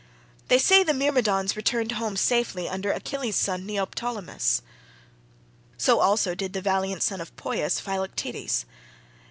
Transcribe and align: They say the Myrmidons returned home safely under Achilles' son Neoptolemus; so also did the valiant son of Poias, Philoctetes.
They 0.47 0.57
say 0.57 0.83
the 0.83 0.95
Myrmidons 0.95 1.55
returned 1.55 1.91
home 1.91 2.17
safely 2.17 2.67
under 2.67 2.91
Achilles' 2.91 3.35
son 3.35 3.67
Neoptolemus; 3.67 4.63
so 5.77 5.99
also 5.99 6.33
did 6.33 6.53
the 6.53 6.59
valiant 6.61 7.03
son 7.03 7.21
of 7.21 7.35
Poias, 7.35 7.79
Philoctetes. 7.79 8.65